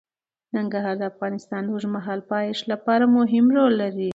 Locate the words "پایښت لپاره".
2.31-3.03